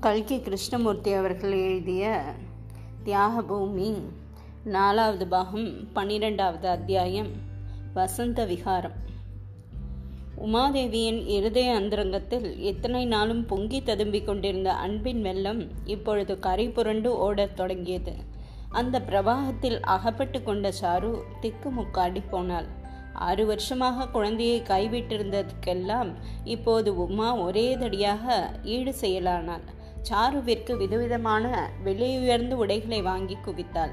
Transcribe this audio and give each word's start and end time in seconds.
கல்கி 0.00 0.40
கிருஷ்ணமூர்த்தி 0.40 1.12
அவர்கள் 1.12 1.52
எழுதிய 1.52 2.22
தியாகபூமி 3.04 4.00
நாலாவது 4.64 5.26
பாகம் 5.26 5.92
பன்னிரெண்டாவது 5.92 6.68
அத்தியாயம் 6.68 7.28
வசந்த 7.94 8.44
விகாரம். 8.44 8.92
உமாதேவியின் 10.36 11.26
இருதய 11.26 11.74
அந்தரங்கத்தில் 11.74 12.60
எத்தனை 12.60 13.06
நாளும் 13.06 13.46
பொங்கி 13.46 13.80
ததும்பிக் 13.80 14.24
கொண்டிருந்த 14.24 14.72
அன்பின் 14.72 15.22
வெள்ளம் 15.22 15.70
இப்பொழுது 15.84 16.38
கரை 16.38 16.68
புரண்டு 16.68 17.16
ஓடத் 17.16 17.56
தொடங்கியது. 17.56 18.12
அந்த 18.68 19.00
பிரவாகத்தில் 19.00 19.80
அகப்பட்டு 19.80 20.42
கொண்ட 20.42 20.72
சாரு 20.80 21.18
திக்குமுக்காடி 21.42 22.22
போனாள். 22.30 22.80
ஆறு 23.14 23.46
வருஷமாக 23.46 24.08
குழந்தையை 24.08 24.62
கைவிட்டிருந்ததுக்கெல்லாம் 24.68 26.12
இப்போது 26.44 26.96
உமா 26.96 27.34
ஒரே 27.34 27.76
தடியாக 27.76 28.40
ஈடு 28.62 28.94
செய்யலானாள். 29.00 29.66
சாருவிற்கு 30.10 30.76
விதவிதமான 30.76 31.70
விலையுயர்ந்த 31.84 32.52
உடைகளை 32.52 33.02
வாங்கி 33.02 33.36
குவித்தாள். 33.46 33.90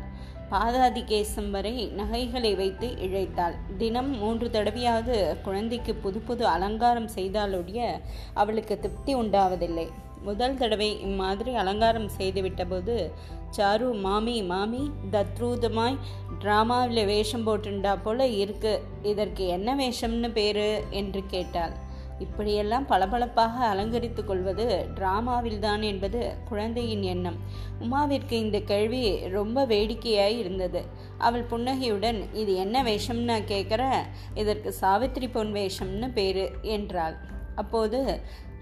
பாதாதி 0.50 1.02
கேசம் 1.02 1.50
வரை 1.50 1.88
நகைகளை 1.88 2.56
வைத்து 2.56 2.88
இழைத்தாள். 2.88 3.56
தினம் 3.78 4.18
மூன்று 4.18 4.48
தடவையாவது 4.48 5.42
குழந்தைக்கு 5.42 5.96
புது 5.96 6.20
புது 6.20 6.46
அலங்காரம் 6.46 7.10
செய்தாலொழிய 7.16 8.00
அவளுக்கு 8.34 8.80
திருப்தி 8.80 9.16
உண்டாவதில்லை. 9.16 9.88
முதல் 10.24 10.58
தடவை 10.58 11.02
இம்மாதிரி 11.02 11.56
அலங்காரம் 11.56 12.10
செய்துவிட்டபோது 12.18 13.12
சாரு 13.58 14.00
மாமி 14.00 14.44
மாமி 14.44 14.92
தத்ரூதமாய் 15.12 15.98
டிராமாவில் 16.40 17.06
வேஷம் 17.06 17.48
போட்டுண்டா 17.48 17.98
போல 18.04 18.28
இருக்கு. 18.28 18.82
இதற்கு 19.04 19.48
என்ன 19.48 19.76
வேஷம்னு 19.76 20.32
பேரு? 20.32 20.84
என்று 20.90 21.24
கேட்டாள். 21.28 21.72
இப்படியெல்லாம் 22.20 22.86
பளபளப்பாக 22.86 23.66
அலங்கரித்து 23.66 24.26
கொள்வது 24.26 24.88
டிராமாவில்தான் 24.96 25.84
என்பது 25.84 26.34
குழந்தையின் 26.50 27.02
எண்ணம். 27.02 27.36
உமாவிற்கு 27.82 28.32
இந்த 28.32 28.60
கேள்வி 28.60 29.28
ரொம்ப 29.28 29.66
வேடிக்கையாய் 29.66 30.38
இருந்தது. 30.38 30.84
அவள் 31.18 31.44
புன்னகையுடன் 31.44 32.34
இது 32.34 32.56
என்ன 32.56 32.84
வேஷம்னு 32.84 33.38
கேட்குற 33.48 33.96
இதற்கு 34.34 34.76
சாவித்ரி 34.82 35.30
பொன் 35.32 35.54
வேஷம்னு 35.54 36.12
பேரு 36.14 36.52
என்றாள். 36.62 37.16
அப்போது 37.56 38.22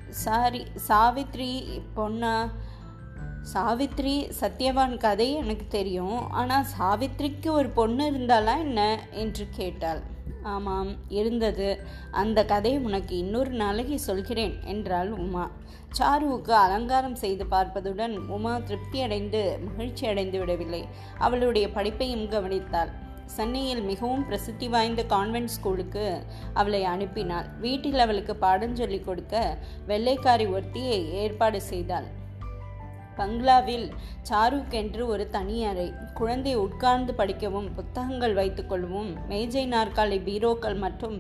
சாரி 0.10 0.66
சாவித்ரி 0.88 1.82
பொண்ணா? 1.96 2.50
சாவித்ரி 3.54 4.32
சத்யவான் 4.40 4.98
கதை 4.98 5.34
எனக்கு 5.34 5.66
தெரியும். 5.68 6.32
ஆனால் 6.32 6.66
சாவித்ரிக்கு 6.80 7.50
ஒரு 7.50 7.70
பொண்ணு 7.70 8.12
இருந்தாலா 8.12 8.58
என்ன? 8.58 9.00
என்று 9.12 9.48
கேட்டாள். 9.52 10.02
ஆமாம் 10.44 10.96
இருந்தது. 11.10 11.84
அந்த 12.12 12.46
கதையை 12.46 12.82
உனக்கு 12.82 13.18
இன்னொரு 13.18 13.50
நாளைக்கு 13.50 14.00
சொல்கிறேன் 14.00 14.64
என்றாள் 14.64 15.10
உமா. 15.10 15.50
சாருவுக்கு 16.00 16.52
அலங்காரம் 16.52 17.16
செய்து 17.16 17.46
பார்ப்பதுடன் 17.46 18.18
உமா 18.18 18.58
திருப்தி 18.58 19.02
அடைந்து 19.02 19.60
மகிழ்ச்சி 19.64 20.08
அடைந்து 20.08 20.40
விடவில்லை. 20.40 20.88
அவளுடைய 21.18 21.68
படிப்பையும் 21.68 22.28
கவனித்தாள். 22.28 22.90
சென்னையில் 23.36 23.82
மிகவும் 23.82 24.26
பிரசித்தி 24.26 24.68
வாய்ந்த 24.70 25.04
கான்வென்ட் 25.04 25.54
ஸ்கூலுக்கு 25.56 26.06
அவளை 26.54 26.82
அனுப்பினாள். 26.84 27.48
வீட்டில் 27.60 28.00
அவளுக்கு 28.00 28.36
பாடம் 28.36 28.76
சொல்லிக் 28.76 29.06
கொடுக்க 29.06 29.58
வெள்ளைக்காரி 29.88 30.46
ஒருத்தியை 30.52 31.00
ஏற்பாடு 31.12 31.62
செய்தாள். 31.62 32.17
பங்களாவில் 33.18 33.88
சாருக் 34.30 34.74
என்று 34.82 35.02
ஒரு 35.14 35.26
தனி 35.36 35.58
அறை 35.66 35.88
குழந்தை 36.20 36.54
உட்கார்ந்து 36.66 37.12
படிக்கவும் 37.20 37.68
புத்தகங்கள் 37.78 38.36
வைத்துக்கொள்ளவும் 38.40 39.12
மேஜை 39.32 39.64
நாற்காலி 39.74 40.20
பீரோக்கள் 40.28 40.78
மற்றும் 40.86 41.18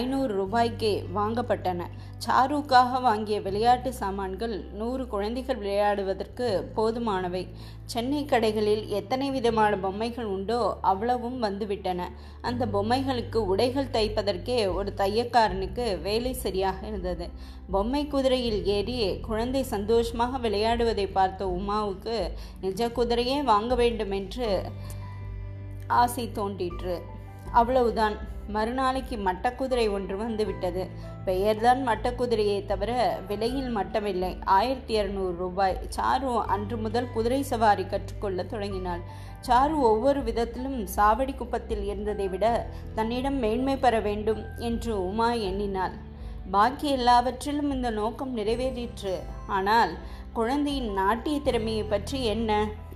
ஐநூறு 0.00 0.32
ரூபாய்க்கே 0.40 0.94
வாங்கப்பட்டன. 1.16 1.82
சாருக்காக 2.26 3.00
வாங்கிய 3.00 3.38
விளையாட்டு 3.46 3.90
சாமான்கள் 3.92 4.54
நூறு 4.80 5.04
குழந்தைகள் 5.14 5.60
விளையாடுவதற்கு 5.62 6.46
போதுமானவை. 6.76 7.42
சென்னை 7.92 8.20
கடைகளில் 8.24 8.84
எத்தனை 8.98 9.26
விதமான 9.30 9.72
பொம்மைகள் 9.84 10.28
உண்டோ 10.36 10.60
அவ்வளவும் 10.90 11.38
வந்துவிட்டன. 11.42 12.00
அந்த 12.48 12.62
பொம்மைகளுக்கு 12.74 13.40
உடைகள் 13.52 13.92
தைப்பதற்கே 13.96 14.58
ஒரு 14.78 14.92
தையக்காரனுக்கு 15.02 15.84
வேலை 16.00 16.32
சரியாக 16.44 16.80
இருந்தது. 16.86 17.28
பொம்மை 17.70 18.00
குதிரையில் 18.06 18.60
ஏறி 18.74 18.96
குழந்தை 19.28 19.62
சந்தோஷமாக 19.74 20.38
விளையாடுவதை 20.48 21.06
பார்த்து 21.12 21.35
உமாவுக்கு 21.44 22.32
நிஜ 22.60 22.88
குதிரையே 22.88 23.42
வாங்க 23.42 23.74
வேண்டும் 23.74 24.10
என்று 24.10 24.62
ஆசை 25.86 26.32
தோன்றிற்று. 26.32 27.02
அவ்வளவுதான். 27.52 28.34
மறுநாளைக்கு 28.48 29.16
மட்டக்குதிரை 29.16 29.90
ஒன்று 29.90 30.16
வந்துவிட்டது 30.16 30.88
பெயர்தான் 31.24 31.88
மட்டக்குதிரையை 31.88 32.64
தவிர 32.64 33.20
விலையில் 33.26 33.76
மட்டமில்லை. 33.76 34.44
ஆயிரத்தி 34.44 35.00
இரநூறு 35.00 35.36
ரூபாய். 35.36 35.80
சாரு 35.96 36.40
அன்று 36.40 36.76
முதல் 36.76 37.12
குதிரை 37.12 37.42
சவாரி 37.42 37.86
கற்றுக்கொள்ள 37.86 38.44
தொடங்கினாள். 38.44 39.00
சாரு 39.46 39.78
ஒவ்வொரு 39.78 40.22
விதத்திலும் 40.22 40.86
சாவடி 40.96 41.34
குப்பத்தில் 41.34 41.84
இருந்ததை 41.84 42.28
விட 42.28 42.66
தன்னிடம் 42.94 43.38
மேன்மை 43.38 43.76
பெற 43.76 44.00
வேண்டும் 44.00 44.44
என்று 44.58 45.06
உமா 45.06 45.32
எண்ணினாள். 45.32 45.92
பாக்கி 46.50 46.88
எல்லாவற்றிலும் 46.90 47.70
இந்த 47.70 47.90
நோக்கம் 47.90 48.36
நிறைவேறிற்று. 48.36 49.14
ஆனால் 49.46 49.92
குழந்தையின் 50.32 50.90
நாட்டிய 50.92 51.40
திறமையை 51.40 51.82
பற்றி 51.82 52.18
என்ன? 52.24 52.50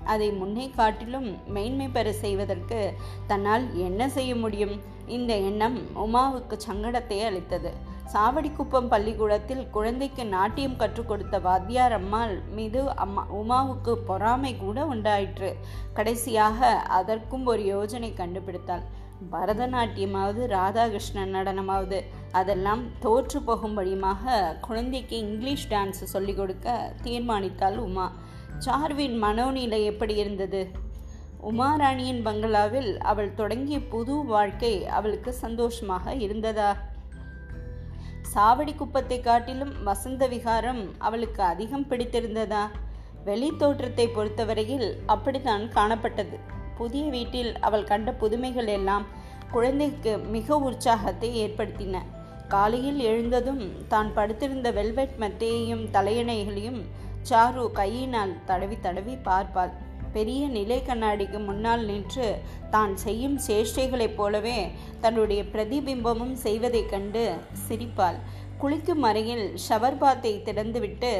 அதை 0.04 0.28
முன்னே 0.32 0.66
காட்டிலும் 0.70 1.28
மேன்மை 1.54 1.88
பெற 1.88 2.12
செய்வதற்கு 2.12 2.80
தன்னால் 3.26 3.64
என்ன 3.88 4.08
செய்ய 4.08 4.32
முடியும்? 4.34 4.74
இந்த 5.06 5.32
எண்ணம் 5.50 5.78
உமாவுக்கு 6.04 6.56
சங்கடத்தை 6.68 7.18
அளித்தது. 7.28 7.72
சாவடிக்குப்பம் 8.12 8.88
பள்ளிக்கூடத்தில் 8.88 9.64
குழந்தைக்கு 9.70 10.22
நாட்டியம் 10.26 10.76
கற்றுக் 10.76 11.08
கொடுத்த 11.08 11.38
வாத்தியார் 11.38 11.92
அம்மாள் 11.92 12.34
மீது 12.56 12.80
அம்மா 13.04 13.22
உமாவுக்கு 13.40 13.92
பொறாமை 14.08 14.52
கூட 14.56 14.86
உண்டாயிற்று. 14.86 15.50
கடைசியாக 15.94 16.70
அதற்கும் 16.98 17.46
ஒரு 17.46 17.62
யோஜனை 17.74 18.10
கண்டுபிடித்தாள். 18.12 18.84
பரதநாட்டியமாவது 19.32 20.46
ராதாகிருஷ்ணன் 20.46 21.34
நடனமாவது 21.34 22.02
அதெல்லாம் 22.32 22.98
தோற்று 22.98 23.40
போகும்படியுமாக 23.40 24.58
குழந்தைக்கு 24.60 25.16
இங்கிலீஷ் 25.16 25.70
டான்ஸ் 25.70 26.02
சொல்லிக் 26.04 26.36
கொடுக்க 26.36 26.92
தீர்மானித்தாள் 27.02 27.76
உமா. 27.76 28.12
சார்வின் 28.58 29.22
மனோநிலை 29.22 29.84
எப்படி 29.84 30.14
இருந்தது? 30.14 30.70
உமாராணியின் 31.42 32.22
பங்களாவில் 32.22 32.98
அவள் 32.98 33.34
தொடங்கிய 33.34 33.80
புது 33.80 34.24
வாழ்க்கை 34.24 34.86
அவளுக்கு 34.86 35.32
சந்தோஷமாக 35.32 36.14
இருந்ததா? 36.14 36.76
சாவடி 38.34 38.76
குப்பத்தை 38.76 39.20
காட்டிலும் 39.20 39.82
வசந்த 39.82 40.26
விகாரம் 40.26 40.94
அவளுக்கு 40.98 41.42
அதிகம் 41.42 41.86
பிடித்திருந்ததா? 41.90 42.66
வெளி 43.24 43.52
தோற்றத்தை 43.56 44.08
பொறுத்தவரையில் 44.08 44.96
அப்படித்தான் 45.06 45.68
காணப்பட்டது. 45.68 46.58
புதிய 46.80 47.04
வீட்டில் 47.16 47.52
அவள் 47.66 47.90
கண்ட 47.90 48.10
புதுமைகள் 48.22 48.70
எல்லாம் 48.78 49.06
குழந்தைக்கு 49.54 50.12
மிக 50.34 50.56
உற்சாகத்தை 50.68 51.28
ஏற்படுத்தின. 51.44 51.96
காலையில் 52.54 53.00
எழுந்ததும் 53.10 53.62
தான் 53.92 54.10
படுத்திருந்த 54.16 54.68
வெல்வெட் 54.78 55.16
மெத்தையையும் 55.22 55.84
தலையணைகளையும் 55.94 56.80
சாரு 57.28 57.64
கையினால் 57.78 58.34
தடவி 58.48 58.76
தடவி 58.86 59.14
பார்ப்பாள். 59.28 59.72
பெரிய 60.14 60.42
நிலை 60.54 60.78
கண்ணாடிக்கு 60.86 61.38
முன்னால் 61.48 61.82
நின்று 61.90 62.28
தான் 62.74 62.94
செய்யும் 63.04 63.36
சேஷ்டைகளைப் 63.46 64.16
போலவே 64.18 64.58
தன்னுடைய 65.04 65.40
பிரதிபிம்பமும் 65.52 66.34
செய்வதைக் 66.44 66.90
கண்டு 66.92 67.24
சிரிப்பாள். 67.66 68.18
குளிக்கும் 68.62 69.04
அறையில் 69.08 69.46
ஷவர் 69.66 70.00
பாத்தை 70.00 70.32
திறந்துவிட்டு 70.48 71.12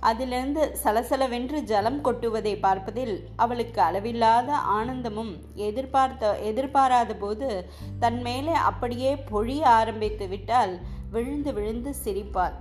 அதிலிருந்து 0.00 0.78
சலசலவென்று 0.84 1.58
ஜலம் 1.62 2.04
கொட்டுவதை 2.04 2.60
பார்ப்பதில் 2.60 3.28
அவளுக்கு 3.36 3.80
அளவில்லாத 3.80 4.56
ஆனந்தமும் 4.56 5.32
எதிர்பார்த்த 5.54 6.38
எதிர்பாராத 6.38 7.14
போது 7.14 7.70
தன் 7.98 8.20
மேலே 8.20 8.52
அப்படியே 8.52 9.14
பொழிய 9.14 9.62
ஆரம்பித்து 9.62 10.28
விட்டால் 10.28 10.78
விழுந்து 11.10 11.52
விழுந்து 11.52 11.94
சிரிப்பாள். 12.04 12.56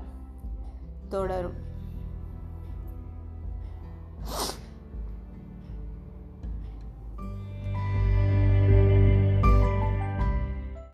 தொடரும். 1.09 1.57